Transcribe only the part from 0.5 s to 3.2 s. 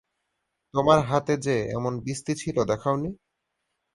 তোমার হাতে যে, এমন বিস্তি ছিল, দেখাওনি?